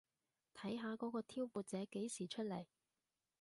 [0.55, 2.65] 睇下嗰個挑撥者幾時出嚟